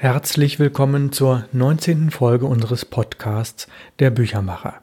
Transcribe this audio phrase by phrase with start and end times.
[0.00, 2.12] Herzlich willkommen zur 19.
[2.12, 3.66] Folge unseres Podcasts
[3.98, 4.74] Der Büchermacher.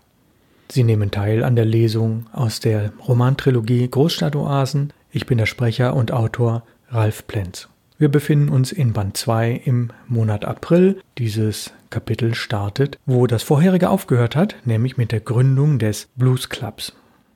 [0.68, 4.92] Sie nehmen teil an der Lesung aus der Romantrilogie Großstadtoasen.
[5.12, 7.70] Ich bin der Sprecher und Autor Ralf Plenz.
[7.98, 11.00] Wir befinden uns in Band 2 im Monat April.
[11.18, 16.92] Dieses Kapitel startet, wo das vorherige aufgehört hat, nämlich mit der Gründung des Blues Clubs.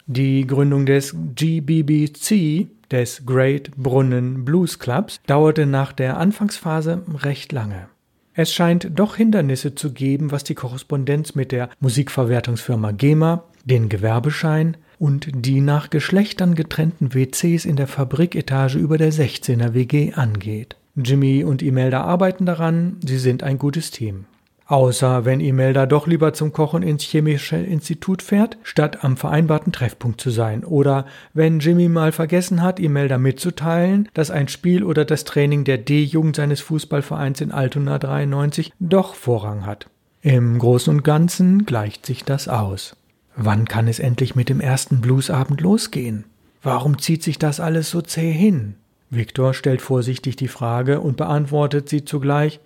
[0.06, 7.88] Die Gründung des GBBC des Great Brunnen Blues Clubs dauerte nach der Anfangsphase recht lange.
[8.34, 14.78] Es scheint doch Hindernisse zu geben, was die Korrespondenz mit der Musikverwertungsfirma GEMA, den Gewerbeschein
[14.98, 20.78] und die nach Geschlechtern getrennten WCs in der Fabriketage über der 16er WG angeht.
[20.96, 24.26] Jimmy und Imelda arbeiten daran, sie sind ein gutes Team.
[24.70, 30.22] Außer wenn Imelda doch lieber zum Kochen ins Chemische Institut fährt, statt am vereinbarten Treffpunkt
[30.22, 30.64] zu sein.
[30.64, 35.80] Oder wenn Jimmy mal vergessen hat, Imelda mitzuteilen, dass ein Spiel oder das Training der
[35.80, 39.88] D-Jugend seines Fußballvereins in Altona 93 doch Vorrang hat.
[40.22, 42.96] Im Großen und Ganzen gleicht sich das aus.
[43.36, 46.26] Wann kann es endlich mit dem ersten Bluesabend losgehen?
[46.62, 48.76] Warum zieht sich das alles so zäh hin?
[49.10, 52.60] Viktor stellt vorsichtig die Frage und beantwortet sie zugleich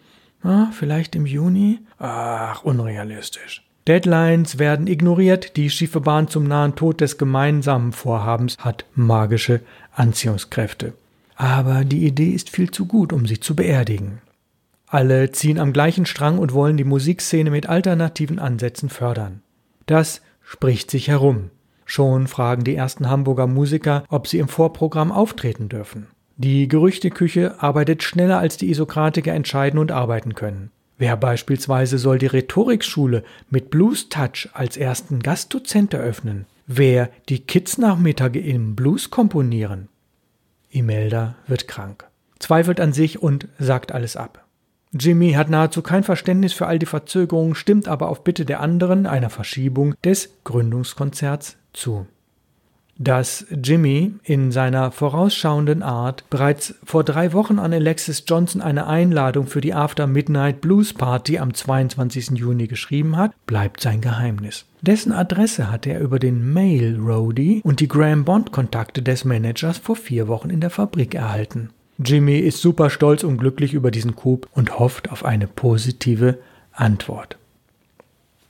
[0.44, 1.80] Ah, vielleicht im Juni?
[2.00, 3.64] Ach, unrealistisch.
[3.88, 9.62] Deadlines werden ignoriert, die schiefe Bahn zum nahen Tod des gemeinsamen Vorhabens hat magische
[9.94, 10.94] Anziehungskräfte.
[11.36, 14.22] Aber die Idee ist viel zu gut, um sie zu beerdigen.
[14.88, 19.42] Alle ziehen am gleichen Strang und wollen die Musikszene mit alternativen Ansätzen fördern.
[19.86, 21.50] Das spricht sich herum.
[21.86, 26.08] Schon fragen die ersten Hamburger Musiker, ob sie im Vorprogramm auftreten dürfen.
[26.38, 30.72] Die Gerüchteküche arbeitet schneller als die Isokratiker entscheiden und arbeiten können.
[30.98, 36.46] Wer beispielsweise soll die Rhetorikschule mit Blues Touch als ersten Gastdozent eröffnen?
[36.66, 39.90] Wer die Kids-Nachmittage im Blues komponieren?
[40.70, 42.06] Imelda wird krank,
[42.40, 44.46] zweifelt an sich und sagt alles ab.
[44.92, 49.08] Jimmy hat nahezu kein Verständnis für all die Verzögerungen, stimmt aber auf Bitte der anderen
[49.08, 52.08] einer Verschiebung des Gründungskonzerts zu
[52.98, 59.48] dass Jimmy in seiner vorausschauenden Art bereits vor drei Wochen an Alexis Johnson eine Einladung
[59.48, 62.32] für die After Midnight Blues Party am 22.
[62.32, 64.66] Juni geschrieben hat, bleibt sein Geheimnis.
[64.82, 69.78] Dessen Adresse hatte er über den Mail Roadie und die Graham Bond Kontakte des Managers
[69.78, 71.70] vor vier Wochen in der Fabrik erhalten.
[71.98, 76.40] Jimmy ist super stolz und glücklich über diesen Coup und hofft auf eine positive
[76.74, 77.38] Antwort.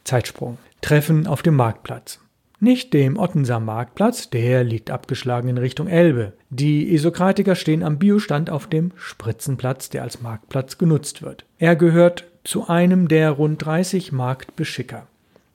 [0.03, 0.57] Zeitsprung.
[0.81, 2.19] Treffen auf dem Marktplatz.
[2.63, 6.31] Nicht dem Ottenser Marktplatz, der liegt abgeschlagen in Richtung Elbe.
[6.49, 11.43] Die Isokratiker stehen am Biostand auf dem Spritzenplatz, der als Marktplatz genutzt wird.
[11.59, 15.07] Er gehört zu einem der rund 30 Marktbeschicker.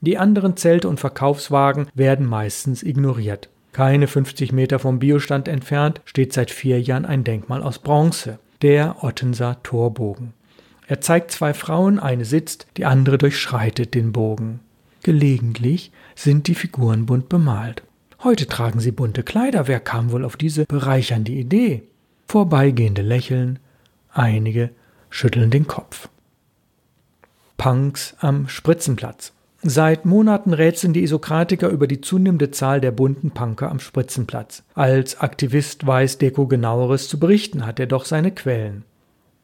[0.03, 3.49] Die anderen Zelte und Verkaufswagen werden meistens ignoriert.
[3.73, 9.03] Keine 50 Meter vom Biostand entfernt steht seit vier Jahren ein Denkmal aus Bronze, der
[9.03, 10.35] Ottenser Torbogen.
[10.87, 14.61] Er zeigt zwei Frauen, eine sitzt, die andere durchschreitet den Bogen.
[15.03, 17.83] Gelegentlich sind die Figuren bunt bemalt.
[18.25, 19.69] Heute tragen sie bunte Kleider.
[19.69, 21.85] Wer kam wohl auf diese bereichernde Idee?
[22.27, 23.61] Vorbeigehende lächeln,
[24.11, 24.71] einige
[25.11, 26.09] schütteln den Kopf.
[27.57, 29.33] Punks am Spritzenplatz.
[29.63, 34.65] Seit Monaten rätseln die Isokratiker über die zunehmende Zahl der bunten Punker am Spritzenplatz.
[34.75, 38.85] Als Aktivist weiß Deko genaueres zu berichten, hat er doch seine Quellen.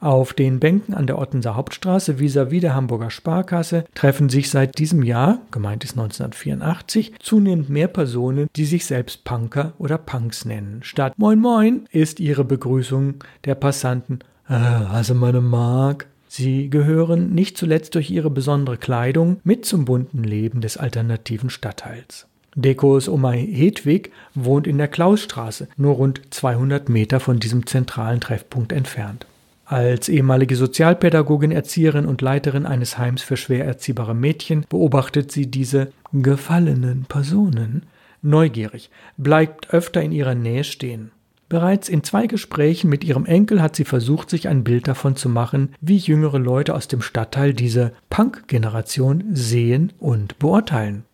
[0.05, 5.03] Auf den Bänken an der Ottenser Hauptstraße vis-à-vis der Hamburger Sparkasse treffen sich seit diesem
[5.03, 10.81] Jahr, gemeint ist 1984, zunehmend mehr Personen, die sich selbst Punker oder Punks nennen.
[10.83, 13.15] Statt Moin Moin ist ihre Begrüßung
[13.47, 16.07] der Passanten äh, also meine Mark.
[16.29, 22.27] Sie gehören nicht zuletzt durch ihre besondere Kleidung mit zum bunten Leben des alternativen Stadtteils.
[22.55, 28.71] Dekos Oma Hedwig wohnt in der Klausstraße, nur rund 200 Meter von diesem zentralen Treffpunkt
[28.71, 29.25] entfernt.
[29.67, 35.91] Als ehemalige Sozialpädagogin, Erzieherin und Leiterin eines Heims für schwer erziehbare Mädchen beobachtet sie diese
[36.13, 37.85] gefallenen Personen
[38.21, 41.13] neugierig, bleibt öfter in ihrer Nähe stehen.
[41.49, 45.29] Bereits in zwei Gesprächen mit ihrem Enkel hat sie versucht, sich ein Bild davon zu
[45.29, 51.05] machen, wie jüngere Leute aus dem Stadtteil diese Punk-Generation sehen und beurteilen.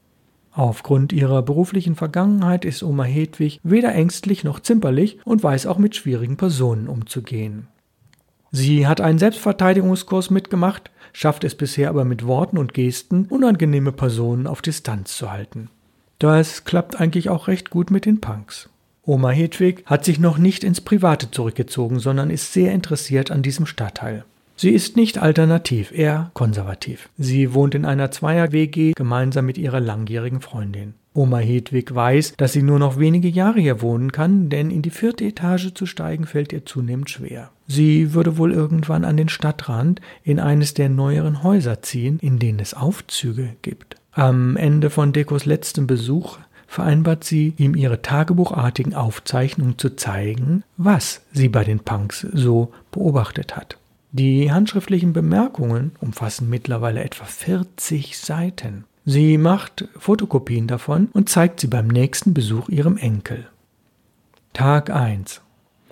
[0.53, 5.95] Aufgrund ihrer beruflichen Vergangenheit ist Oma Hedwig weder ängstlich noch zimperlich und weiß auch mit
[5.95, 7.69] schwierigen Personen umzugehen.
[8.53, 14.47] Sie hat einen Selbstverteidigungskurs mitgemacht, schafft es bisher aber mit Worten und Gesten, unangenehme Personen
[14.47, 15.69] auf Distanz zu halten.
[16.19, 18.69] Das klappt eigentlich auch recht gut mit den Punks.
[19.07, 23.67] Oma Hedwig hat sich noch nicht ins Private zurückgezogen, sondern ist sehr interessiert an diesem
[23.67, 24.25] Stadtteil.
[24.57, 27.09] Sie ist nicht alternativ, eher konservativ.
[27.17, 30.95] Sie wohnt in einer Zweier-WG gemeinsam mit ihrer langjährigen Freundin.
[31.13, 34.91] Oma Hedwig weiß, dass sie nur noch wenige Jahre hier wohnen kann, denn in die
[34.91, 37.51] vierte Etage zu steigen fällt ihr zunehmend schwer.
[37.67, 42.61] Sie würde wohl irgendwann an den Stadtrand in eines der neueren Häuser ziehen, in denen
[42.61, 43.97] es Aufzüge gibt.
[44.13, 51.23] Am Ende von Dekos letztem Besuch vereinbart sie, ihm ihre tagebuchartigen Aufzeichnungen zu zeigen, was
[51.33, 53.77] sie bei den Punks so beobachtet hat.
[54.13, 58.85] Die handschriftlichen Bemerkungen umfassen mittlerweile etwa 40 Seiten.
[59.13, 63.49] Sie macht Fotokopien davon und zeigt sie beim nächsten Besuch ihrem Enkel.
[64.53, 65.41] Tag 1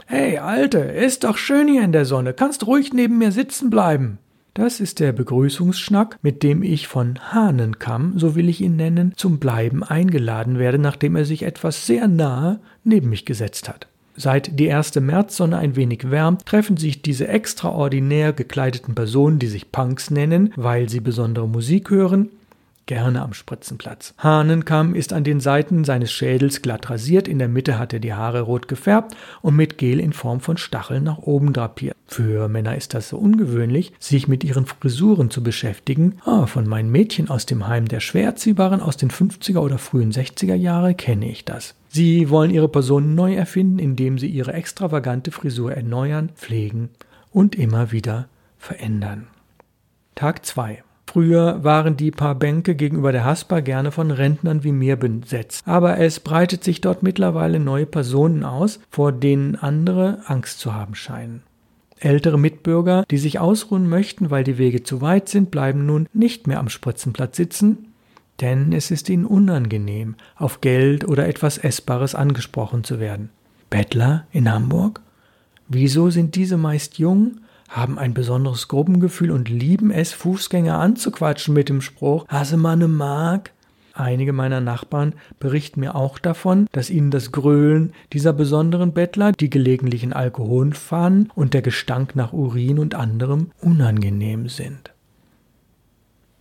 [0.07, 4.19] Hey, Alte, ist doch schön hier in der Sonne, kannst ruhig neben mir sitzen bleiben.
[4.55, 9.41] Das ist der Begrüßungsschnack, mit dem ich von Hahnenkamm, so will ich ihn nennen, zum
[9.41, 13.89] Bleiben eingeladen werde, nachdem er sich etwas sehr nahe neben mich gesetzt hat.
[14.15, 19.73] Seit die erste Märzsonne ein wenig wärmt, treffen sich diese extraordinär gekleideten Personen, die sich
[19.73, 22.31] Punks nennen, weil sie besondere Musik hören,
[22.89, 24.15] gerne am Spritzenplatz.
[24.19, 28.15] Hahnenkamm ist an den Seiten seines Schädels glatt rasiert, in der Mitte hat er die
[28.15, 31.97] Haare rot gefärbt und mit Gel in Form von Stacheln nach oben drapiert.
[32.09, 36.17] Für Männer ist das so ungewöhnlich, sich mit ihren Frisuren zu beschäftigen.
[36.25, 40.55] Ah, von meinen Mädchen aus dem Heim der Schwererziehbaren aus den 50er oder frühen 60er
[40.55, 41.75] Jahre kenne ich das.
[41.91, 46.89] Sie wollen ihre Person neu erfinden, indem sie ihre extravagante Frisur erneuern, pflegen
[47.31, 49.29] und immer wieder verändern.
[50.15, 54.97] Tag 2 Früher waren die paar Bänke gegenüber der Haspa gerne von Rentnern wie mir
[54.97, 60.75] besetzt, aber es breitet sich dort mittlerweile neue Personen aus, vor denen andere Angst zu
[60.75, 61.41] haben scheinen.
[61.99, 66.47] Ältere Mitbürger, die sich ausruhen möchten, weil die Wege zu weit sind, bleiben nun nicht
[66.47, 67.95] mehr am Spritzenplatz sitzen,
[68.43, 73.31] denn es ist ihnen unangenehm, auf Geld oder etwas Essbares angesprochen zu werden.
[73.71, 75.01] Bettler in Hamburg?
[75.69, 77.39] Wieso sind diese meist jung,
[77.69, 82.89] haben ein besonderes Gruppengefühl und lieben es, Fußgänger anzuquatschen mit dem Spruch, Hasse man ne
[82.89, 83.53] Mark?
[83.99, 89.51] Einige meiner Nachbarn berichten mir auch davon, dass ihnen das Gröhlen dieser besonderen Bettler, die
[89.51, 94.93] gelegentlichen Alkoholfahnen und der Gestank nach Urin und anderem unangenehm sind.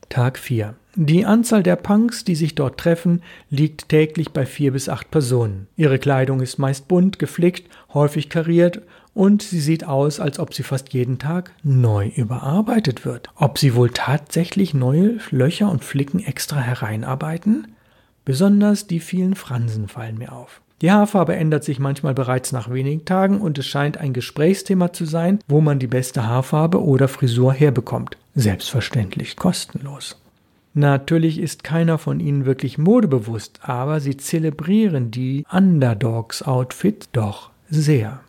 [0.10, 0.76] Tag 4.
[1.00, 3.22] Die Anzahl der Punks, die sich dort treffen,
[3.52, 5.68] liegt täglich bei vier bis acht Personen.
[5.76, 8.82] Ihre Kleidung ist meist bunt, geflickt, häufig kariert
[9.14, 13.30] und sie sieht aus, als ob sie fast jeden Tag neu überarbeitet wird.
[13.36, 17.68] Ob sie wohl tatsächlich neue Löcher und Flicken extra hereinarbeiten?
[18.26, 20.62] Besonders die vielen Fransen fallen mir auf.
[20.82, 25.06] Die Haarfarbe ändert sich manchmal bereits nach wenigen Tagen und es scheint ein Gesprächsthema zu
[25.06, 28.18] sein, wo man die beste Haarfarbe oder Frisur herbekommt.
[28.34, 30.20] Selbstverständlich kostenlos.
[30.78, 38.20] Natürlich ist keiner von ihnen wirklich modebewusst, aber sie zelebrieren die Underdogs-Outfit doch sehr.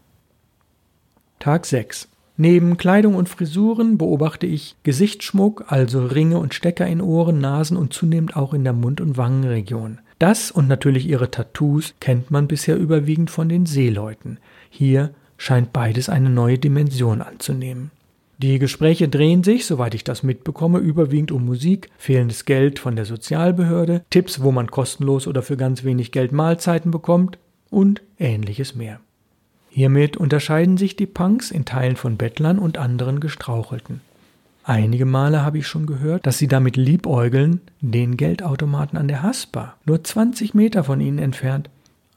[1.40, 2.08] Tag 6.
[2.38, 7.92] Neben Kleidung und Frisuren beobachte ich Gesichtsschmuck, also Ringe und Stecker in Ohren, Nasen und
[7.92, 9.98] zunehmend auch in der Mund- und Wangenregion.
[10.18, 14.38] Das und natürlich ihre Tattoos kennt man bisher überwiegend von den Seeleuten.
[14.70, 17.90] Hier scheint beides eine neue Dimension anzunehmen.
[18.40, 23.04] Die Gespräche drehen sich, soweit ich das mitbekomme, überwiegend um Musik, fehlendes Geld von der
[23.04, 27.36] Sozialbehörde, Tipps, wo man kostenlos oder für ganz wenig Geld Mahlzeiten bekommt
[27.68, 29.00] und ähnliches mehr.
[29.70, 34.02] Hiermit unterscheiden sich die Punks in Teilen von Bettlern und anderen Gestrauchelten.
[34.62, 39.74] Einige Male habe ich schon gehört, dass sie damit liebäugeln, den Geldautomaten an der Haspa,
[39.84, 41.70] nur 20 Meter von ihnen entfernt,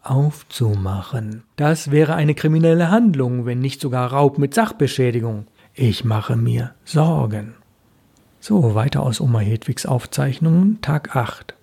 [0.03, 1.44] aufzumachen.
[1.56, 5.47] Das wäre eine kriminelle Handlung, wenn nicht sogar Raub mit Sachbeschädigung.
[5.83, 7.56] Ich mache mir Sorgen.
[8.40, 11.56] So, weiter aus Oma Hedwigs Aufzeichnungen, Tag 8.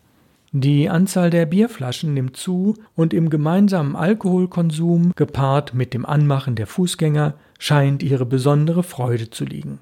[0.51, 6.67] Die Anzahl der Bierflaschen nimmt zu und im gemeinsamen Alkoholkonsum, gepaart mit dem Anmachen der
[6.67, 9.79] Fußgänger, scheint ihre besondere Freude zu liegen.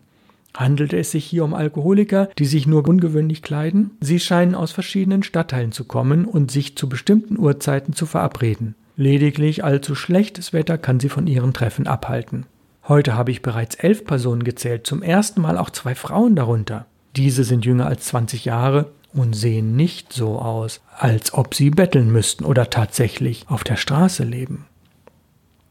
[0.55, 3.93] Handelt es sich hier um Alkoholiker, die sich nur ungewöhnlich kleiden?
[4.02, 8.75] Sie scheinen aus verschiedenen Stadtteilen zu kommen und sich zu bestimmten Uhrzeiten zu verabreden.
[8.99, 12.45] Lediglich allzu schlechtes Wetter kann sie von ihren Treffen abhalten.
[12.88, 16.87] Heute habe ich bereits elf Personen gezählt, zum ersten Mal auch zwei Frauen darunter.
[17.16, 22.12] Diese sind jünger als 20 Jahre und sehen nicht so aus, als ob sie betteln
[22.12, 24.66] müssten oder tatsächlich auf der Straße leben.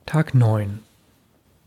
[0.06, 0.80] Tag 9.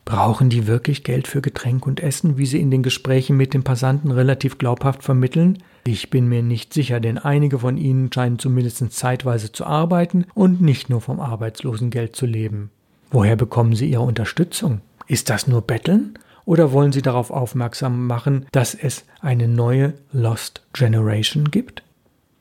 [0.05, 3.65] Brauchen die wirklich Geld für Getränk und Essen, wie sie in den Gesprächen mit den
[3.65, 5.63] Passanten relativ glaubhaft vermitteln?
[5.85, 10.61] Ich bin mir nicht sicher, denn einige von ihnen scheinen zumindest zeitweise zu arbeiten und
[10.61, 12.71] nicht nur vom Arbeitslosengeld zu leben.
[13.11, 14.83] Woher bekommen sie ihre Unterstützung?
[15.09, 16.19] Ist das nur Betteln?
[16.45, 21.83] Oder wollen Sie darauf aufmerksam machen, dass es eine neue Lost Generation gibt?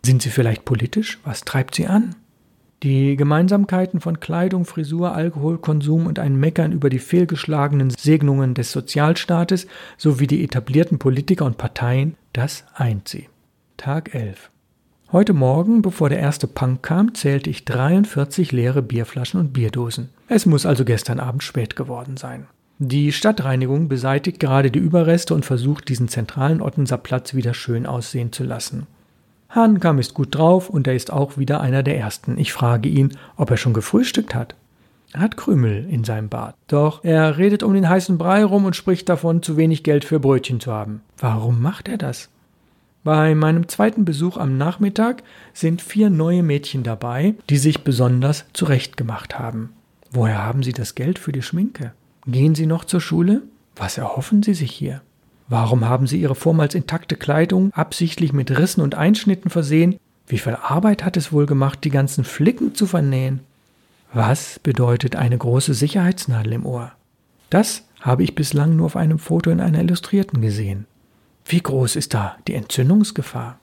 [0.05, 1.19] Sind Sie vielleicht politisch?
[1.23, 2.15] Was treibt Sie an?
[2.83, 9.65] Die Gemeinsamkeiten von Kleidung, Frisur, Alkoholkonsum und ein Meckern über die fehlgeschlagenen Segnungen des Sozialstaates
[9.97, 13.29] sowie die etablierten Politiker und Parteien, das eint sie.
[13.77, 14.51] Tag 11.
[15.11, 20.09] Heute Morgen, bevor der erste Punk kam, zählte ich 43 leere Bierflaschen und Bierdosen.
[20.27, 22.47] Es muss also gestern Abend spät geworden sein.
[22.79, 28.31] Die Stadtreinigung beseitigt gerade die Überreste und versucht, diesen zentralen Ottenser Platz wieder schön aussehen
[28.31, 28.85] zu lassen.
[29.49, 32.37] Hahnkamm ist gut drauf und er ist auch wieder einer der Ersten.
[32.37, 34.53] Ich frage ihn, ob er schon gefrühstückt hat.
[35.13, 36.55] Er hat Krümel in seinem Bart.
[36.67, 40.19] Doch er redet um den heißen Brei rum und spricht davon, zu wenig Geld für
[40.19, 41.01] Brötchen zu haben.
[41.17, 42.29] Warum macht er das?
[43.03, 49.39] Bei meinem zweiten Besuch am Nachmittag sind vier neue Mädchen dabei, die sich besonders zurechtgemacht
[49.39, 49.69] haben.
[50.11, 51.93] Woher haben Sie das Geld für die Schminke?
[52.27, 53.43] Gehen Sie noch zur Schule?
[53.77, 55.01] Was erhoffen Sie sich hier?
[55.47, 59.97] Warum haben Sie Ihre vormals intakte Kleidung absichtlich mit Rissen und Einschnitten versehen?
[60.27, 63.39] Wie viel Arbeit hat es wohl gemacht, die ganzen Flicken zu vernähen?
[64.13, 66.91] Was bedeutet eine große Sicherheitsnadel im Ohr?
[67.49, 70.85] Das habe ich bislang nur auf einem Foto in einer Illustrierten gesehen.
[71.45, 73.57] Wie groß ist da die Entzündungsgefahr?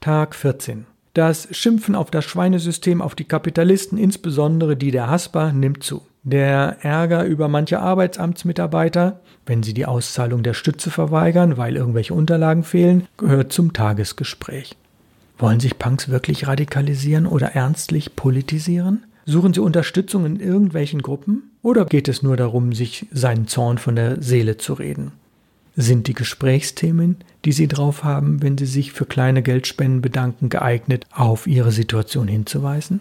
[0.00, 0.86] Tag 14.
[1.14, 6.02] Das Schimpfen auf das Schweinesystem, auf die Kapitalisten, insbesondere die der Hasper, nimmt zu.
[6.30, 12.64] Der Ärger über manche Arbeitsamtsmitarbeiter, wenn sie die Auszahlung der Stütze verweigern, weil irgendwelche Unterlagen
[12.64, 14.76] fehlen, gehört zum Tagesgespräch.
[15.38, 19.06] Wollen sich Punks wirklich radikalisieren oder ernstlich politisieren?
[19.24, 21.44] Suchen sie Unterstützung in irgendwelchen Gruppen?
[21.62, 25.12] Oder geht es nur darum, sich seinen Zorn von der Seele zu reden?
[25.76, 27.16] Sind die Gesprächsthemen,
[27.46, 32.28] die Sie drauf haben, wenn Sie sich für kleine Geldspenden bedanken, geeignet, auf Ihre Situation
[32.28, 33.00] hinzuweisen?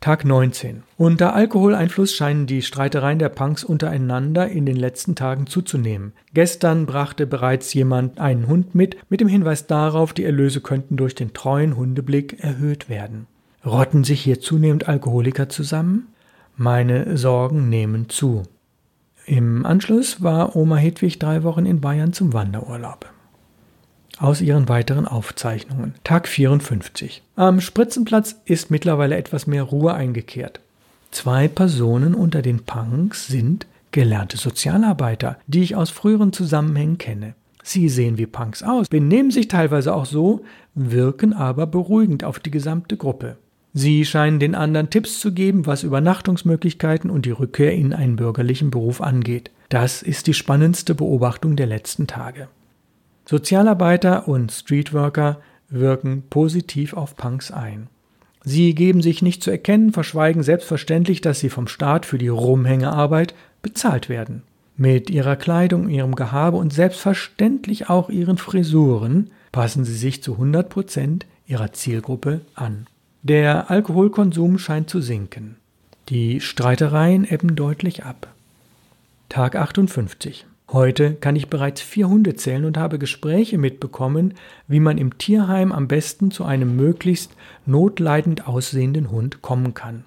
[0.00, 0.84] Tag 19.
[0.96, 6.12] Unter Alkoholeinfluss scheinen die Streitereien der Punks untereinander in den letzten Tagen zuzunehmen.
[6.34, 11.16] Gestern brachte bereits jemand einen Hund mit, mit dem Hinweis darauf, die Erlöse könnten durch
[11.16, 13.26] den treuen Hundeblick erhöht werden.
[13.66, 16.06] Rotten sich hier zunehmend Alkoholiker zusammen?
[16.56, 18.44] Meine Sorgen nehmen zu.
[19.26, 23.12] Im Anschluss war Oma Hedwig drei Wochen in Bayern zum Wanderurlaub.
[24.20, 25.94] Aus ihren weiteren Aufzeichnungen.
[26.02, 27.22] Tag 54.
[27.36, 30.60] Am Spritzenplatz ist mittlerweile etwas mehr Ruhe eingekehrt.
[31.12, 37.34] Zwei Personen unter den Punks sind gelernte Sozialarbeiter, die ich aus früheren Zusammenhängen kenne.
[37.62, 40.44] Sie sehen wie Punks aus, benehmen sich teilweise auch so,
[40.74, 43.36] wirken aber beruhigend auf die gesamte Gruppe.
[43.72, 48.70] Sie scheinen den anderen Tipps zu geben, was Übernachtungsmöglichkeiten und die Rückkehr in einen bürgerlichen
[48.70, 49.50] Beruf angeht.
[49.68, 52.48] Das ist die spannendste Beobachtung der letzten Tage.
[53.28, 57.88] Sozialarbeiter und Streetworker wirken positiv auf Punks ein.
[58.42, 63.34] Sie geben sich nicht zu erkennen, verschweigen selbstverständlich, dass sie vom Staat für die Rumhängearbeit
[63.60, 64.44] bezahlt werden.
[64.78, 70.70] Mit ihrer Kleidung, ihrem Gehabe und selbstverständlich auch ihren Frisuren passen sie sich zu 100
[70.70, 72.86] Prozent ihrer Zielgruppe an.
[73.22, 75.56] Der Alkoholkonsum scheint zu sinken.
[76.08, 78.28] Die Streitereien ebben deutlich ab.
[79.28, 80.46] Tag 58.
[80.70, 84.34] Heute kann ich bereits vier Hunde zählen und habe Gespräche mitbekommen,
[84.66, 87.32] wie man im Tierheim am besten zu einem möglichst
[87.64, 90.04] notleidend aussehenden Hund kommen kann.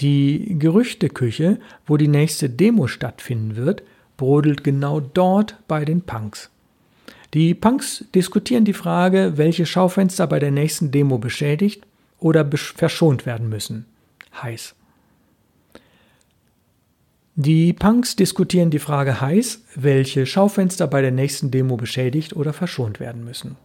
[0.00, 3.82] Die Gerüchteküche, wo die nächste Demo stattfinden wird,
[4.16, 6.48] brodelt genau dort bei den Punks.
[7.34, 11.86] Die Punks diskutieren die Frage, welche Schaufenster bei der nächsten Demo beschädigt
[12.18, 13.84] oder verschont werden müssen.
[14.42, 14.74] Heiß.
[17.42, 23.00] Die Punks diskutieren die Frage heiß, welche Schaufenster bei der nächsten Demo beschädigt oder verschont
[23.00, 23.56] werden müssen.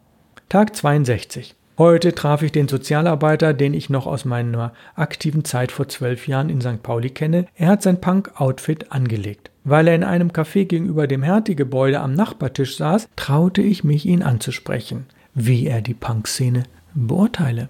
[0.48, 1.56] Tag 62.
[1.78, 6.50] Heute traf ich den Sozialarbeiter, den ich noch aus meiner aktiven Zeit vor zwölf Jahren
[6.50, 6.84] in St.
[6.84, 7.48] Pauli kenne.
[7.54, 9.52] Er hat sein Punk-Outfit angelegt.
[9.66, 14.24] Weil er in einem Café gegenüber dem Hertie-Gebäude am Nachbartisch saß, traute ich mich, ihn
[14.24, 16.64] anzusprechen, wie er die Punk-Szene
[16.94, 17.68] beurteile.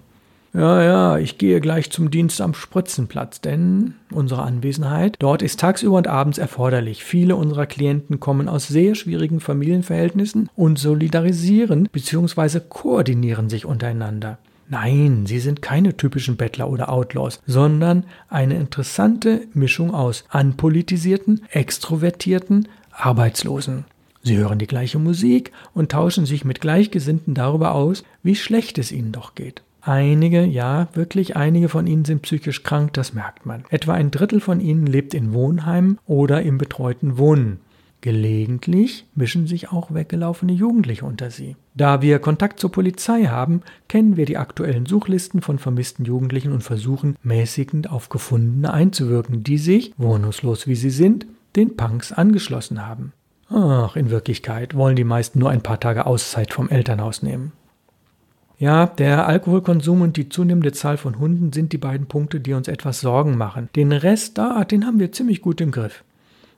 [0.56, 5.98] Ja, ja, ich gehe gleich zum Dienst am Spritzenplatz, denn unsere Anwesenheit dort ist tagsüber
[5.98, 7.04] und abends erforderlich.
[7.04, 12.60] Viele unserer Klienten kommen aus sehr schwierigen Familienverhältnissen und solidarisieren bzw.
[12.66, 14.38] koordinieren sich untereinander.
[14.70, 22.68] Nein, sie sind keine typischen Bettler oder Outlaws, sondern eine interessante Mischung aus anpolitisierten, extrovertierten,
[22.92, 23.84] Arbeitslosen.
[24.22, 28.90] Sie hören die gleiche Musik und tauschen sich mit Gleichgesinnten darüber aus, wie schlecht es
[28.90, 29.62] ihnen doch geht.
[29.86, 33.62] Einige, ja, wirklich einige von ihnen sind psychisch krank, das merkt man.
[33.70, 37.60] Etwa ein Drittel von ihnen lebt in Wohnheimen oder im betreuten Wohnen.
[38.00, 41.54] Gelegentlich mischen sich auch weggelaufene Jugendliche unter sie.
[41.74, 46.64] Da wir Kontakt zur Polizei haben, kennen wir die aktuellen Suchlisten von vermissten Jugendlichen und
[46.64, 53.12] versuchen mäßigend auf Gefundene einzuwirken, die sich, wohnungslos wie sie sind, den Punks angeschlossen haben.
[53.50, 57.52] Ach, in Wirklichkeit wollen die meisten nur ein paar Tage Auszeit vom Elternhaus nehmen.
[58.58, 62.68] Ja, der Alkoholkonsum und die zunehmende Zahl von Hunden sind die beiden Punkte, die uns
[62.68, 63.68] etwas Sorgen machen.
[63.76, 66.04] Den Rest da, den haben wir ziemlich gut im Griff.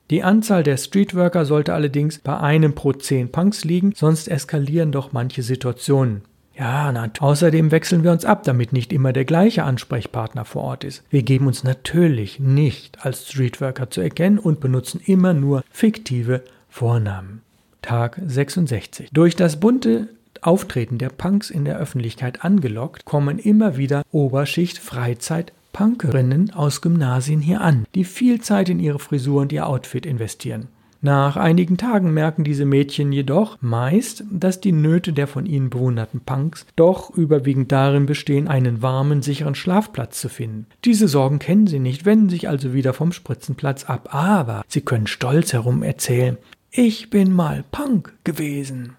[0.09, 5.11] Die Anzahl der Streetworker sollte allerdings bei einem pro zehn Punks liegen, sonst eskalieren doch
[5.11, 6.21] manche Situationen.
[6.57, 10.83] Ja, na, außerdem wechseln wir uns ab, damit nicht immer der gleiche Ansprechpartner vor Ort
[10.83, 11.03] ist.
[11.09, 17.41] Wir geben uns natürlich nicht als Streetworker zu erkennen und benutzen immer nur fiktive Vornamen.
[17.81, 19.09] Tag 66.
[19.13, 20.09] Durch das bunte
[20.41, 27.41] Auftreten der Punks in der Öffentlichkeit angelockt, kommen immer wieder Oberschicht Freizeit Punkerinnen aus Gymnasien
[27.41, 30.67] hier an, die viel Zeit in ihre Frisur und ihr Outfit investieren.
[31.01, 36.19] Nach einigen Tagen merken diese Mädchen jedoch meist, dass die Nöte der von ihnen bewunderten
[36.19, 40.65] Punks doch überwiegend darin bestehen, einen warmen, sicheren Schlafplatz zu finden.
[40.83, 45.07] Diese Sorgen kennen sie nicht, wenden sich also wieder vom Spritzenplatz ab, aber sie können
[45.07, 46.37] stolz herum erzählen,
[46.69, 48.95] ich bin mal Punk gewesen.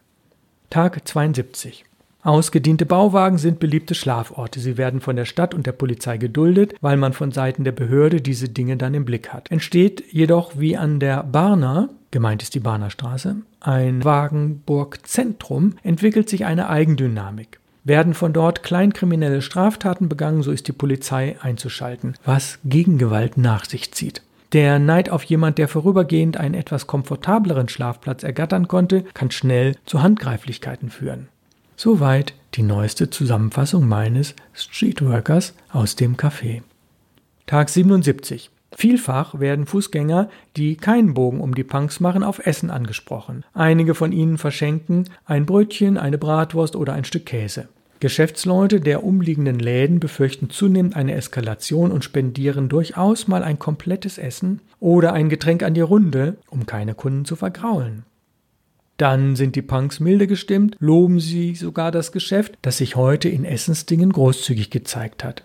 [0.71, 1.85] Tag 72.
[2.23, 4.61] Ausgediente Bauwagen sind beliebte Schlaforte.
[4.61, 8.21] Sie werden von der Stadt und der Polizei geduldet, weil man von Seiten der Behörde
[8.21, 9.51] diese Dinge dann im Blick hat.
[9.51, 16.45] Entsteht jedoch wie an der Barner, gemeint ist die Barner Straße, ein Wagenburg-Zentrum, entwickelt sich
[16.45, 17.59] eine Eigendynamik.
[17.83, 23.91] Werden von dort kleinkriminelle Straftaten begangen, so ist die Polizei einzuschalten, was Gegengewalt nach sich
[23.91, 24.23] zieht.
[24.53, 30.03] Der Neid auf jemand, der vorübergehend einen etwas komfortableren Schlafplatz ergattern konnte, kann schnell zu
[30.03, 31.29] Handgreiflichkeiten führen.
[31.77, 36.63] Soweit die neueste Zusammenfassung meines Streetworkers aus dem Café.
[37.47, 38.51] Tag 77.
[38.73, 43.45] Vielfach werden Fußgänger, die keinen Bogen um die Punks machen, auf Essen angesprochen.
[43.55, 47.69] Einige von ihnen verschenken ein Brötchen, eine Bratwurst oder ein Stück Käse.
[48.01, 54.61] Geschäftsleute der umliegenden Läden befürchten zunehmend eine Eskalation und spendieren durchaus mal ein komplettes Essen
[54.81, 58.05] oder ein Getränk an die Runde, um keine Kunden zu vergraulen.
[58.97, 63.45] Dann sind die Punks milde gestimmt, loben sie sogar das Geschäft, das sich heute in
[63.45, 65.45] Essensdingen großzügig gezeigt hat.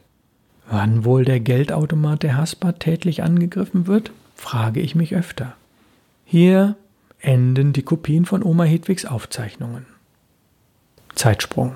[0.69, 5.55] Wann wohl der Geldautomat der Hasper tätlich angegriffen wird, frage ich mich öfter.
[6.25, 6.75] Hier
[7.19, 9.85] enden die Kopien von Oma Hedwigs Aufzeichnungen.
[11.15, 11.75] Zeitsprung.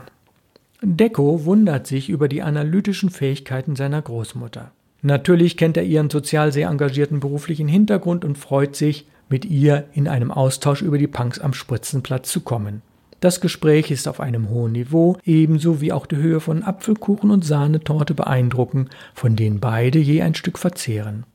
[0.81, 4.71] Deko wundert sich über die analytischen Fähigkeiten seiner Großmutter.
[5.01, 10.07] Natürlich kennt er ihren sozial sehr engagierten beruflichen Hintergrund und freut sich, mit ihr in
[10.07, 12.81] einem Austausch über die Punks am Spritzenplatz zu kommen.
[13.19, 17.43] Das Gespräch ist auf einem hohen Niveau, ebenso wie auch die Höhe von Apfelkuchen und
[17.43, 21.25] Sahnetorte beeindrucken, von denen beide je ein Stück verzehren.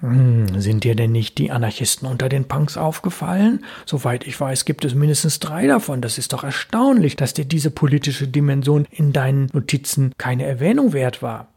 [0.00, 3.64] Hm, sind dir denn nicht die Anarchisten unter den Punks aufgefallen?
[3.86, 6.02] Soweit ich weiß, gibt es mindestens drei davon.
[6.02, 11.22] Das ist doch erstaunlich, dass dir diese politische Dimension in deinen Notizen keine Erwähnung wert
[11.22, 11.48] war.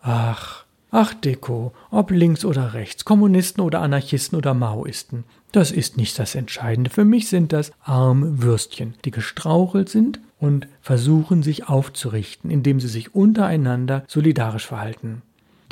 [0.00, 6.18] Ach, Ach Deko, ob links oder rechts, Kommunisten oder Anarchisten oder Maoisten, das ist nicht
[6.18, 6.90] das Entscheidende.
[6.90, 12.88] Für mich sind das arme Würstchen, die gestrauchelt sind und versuchen sich aufzurichten, indem sie
[12.88, 15.22] sich untereinander solidarisch verhalten.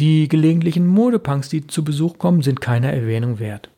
[0.00, 3.68] Die gelegentlichen Modepunks, die zu Besuch kommen, sind keiner Erwähnung wert.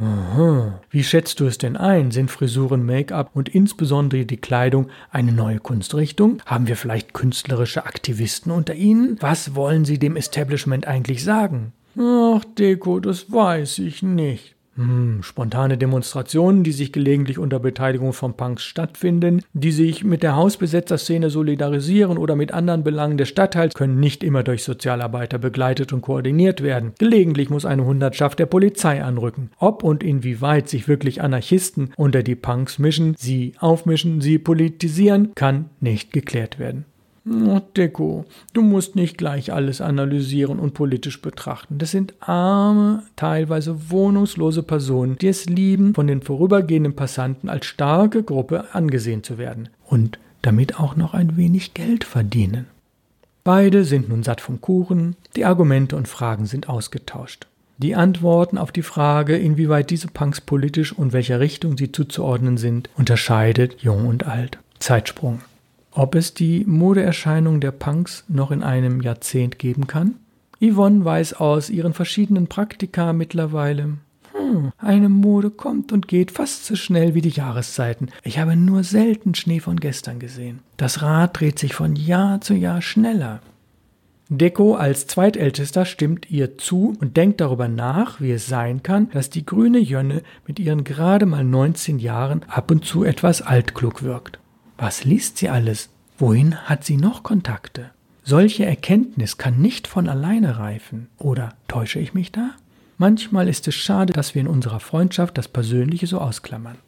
[0.00, 0.80] Aha.
[0.88, 2.12] Wie schätzt du es denn ein?
[2.12, 6.40] Sind Frisuren, Make-up und insbesondere die Kleidung eine neue Kunstrichtung?
[6.46, 9.16] Haben wir vielleicht künstlerische Aktivisten unter ihnen?
[9.18, 11.72] Was wollen sie dem Establishment eigentlich sagen?
[11.98, 14.54] Ach, Deko, das weiß ich nicht.
[14.78, 20.36] Hm, spontane Demonstrationen, die sich gelegentlich unter Beteiligung von Punks stattfinden, die sich mit der
[20.36, 26.02] Hausbesetzerszene solidarisieren oder mit anderen Belangen des Stadtteils, können nicht immer durch Sozialarbeiter begleitet und
[26.02, 26.92] koordiniert werden.
[26.96, 29.50] Gelegentlich muss eine Hundertschaft der Polizei anrücken.
[29.58, 35.70] Ob und inwieweit sich wirklich Anarchisten unter die Punks mischen, sie aufmischen, sie politisieren, kann
[35.80, 36.84] nicht geklärt werden.
[37.26, 41.78] Oh, Deko, du musst nicht gleich alles analysieren und politisch betrachten.
[41.78, 48.22] Das sind arme, teilweise wohnungslose Personen, die es lieben, von den vorübergehenden Passanten als starke
[48.22, 52.66] Gruppe angesehen zu werden und damit auch noch ein wenig Geld verdienen.
[53.44, 57.46] Beide sind nun satt vom Kuchen, die Argumente und Fragen sind ausgetauscht.
[57.78, 62.90] Die Antworten auf die Frage, inwieweit diese Punks politisch und welcher Richtung sie zuzuordnen sind,
[62.96, 64.58] unterscheidet jung und alt.
[64.80, 65.40] Zeitsprung.
[65.98, 70.14] Ob es die Modeerscheinung der Punks noch in einem Jahrzehnt geben kann?
[70.60, 73.94] Yvonne weiß aus ihren verschiedenen Praktika mittlerweile.
[74.32, 78.10] Hm, eine Mode kommt und geht fast so schnell wie die Jahreszeiten.
[78.22, 80.60] Ich habe nur selten Schnee von gestern gesehen.
[80.76, 83.40] Das Rad dreht sich von Jahr zu Jahr schneller.
[84.28, 89.30] Deko als Zweitältester stimmt ihr zu und denkt darüber nach, wie es sein kann, dass
[89.30, 94.38] die grüne Jönne mit ihren gerade mal 19 Jahren ab und zu etwas altklug wirkt.
[94.78, 95.90] Was liest sie alles?
[96.18, 97.90] Wohin hat sie noch Kontakte?
[98.22, 101.08] Solche Erkenntnis kann nicht von alleine reifen.
[101.18, 102.50] Oder täusche ich mich da?
[102.96, 106.78] Manchmal ist es schade, dass wir in unserer Freundschaft das Persönliche so ausklammern.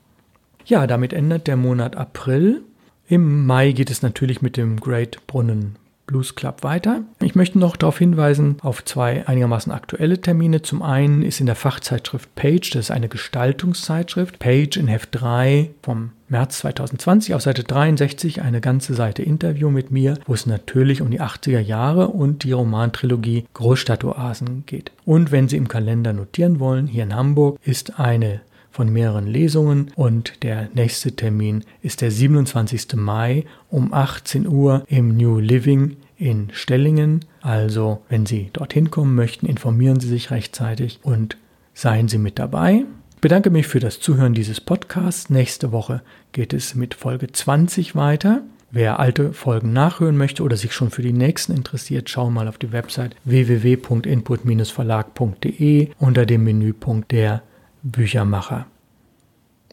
[0.65, 2.63] Ja, damit endet der Monat April.
[3.09, 5.77] Im Mai geht es natürlich mit dem Great Brunnen
[6.11, 7.03] Blues Club weiter.
[7.23, 10.61] Ich möchte noch darauf hinweisen auf zwei einigermaßen aktuelle Termine.
[10.61, 15.71] Zum einen ist in der Fachzeitschrift Page, das ist eine Gestaltungszeitschrift, Page in Heft 3
[15.83, 21.01] vom März 2020 auf Seite 63 eine ganze Seite Interview mit mir, wo es natürlich
[21.01, 24.91] um die 80er Jahre und die Romantrilogie Großstadtoasen geht.
[25.05, 28.41] Und wenn Sie im Kalender notieren wollen, hier in Hamburg ist eine
[28.81, 32.95] von mehreren Lesungen und der nächste Termin ist der 27.
[32.95, 37.27] Mai um 18 Uhr im New Living in Stellingen.
[37.43, 41.37] Also, wenn Sie dorthin kommen möchten, informieren Sie sich rechtzeitig und
[41.75, 42.87] seien Sie mit dabei.
[43.17, 45.29] Ich bedanke mich für das Zuhören dieses Podcasts.
[45.29, 46.01] Nächste Woche
[46.33, 48.41] geht es mit Folge 20 weiter.
[48.71, 52.57] Wer alte Folgen nachhören möchte oder sich schon für die nächsten interessiert, schau mal auf
[52.57, 57.43] die Website www.input-verlag.de unter dem Menüpunkt der
[57.83, 58.67] Büchermacher.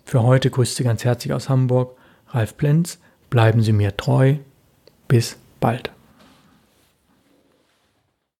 [0.05, 1.97] Für heute grüßt Sie ganz herzlich aus Hamburg,
[2.29, 2.99] Ralf Plenz.
[3.29, 4.35] Bleiben Sie mir treu.
[5.07, 5.91] Bis bald.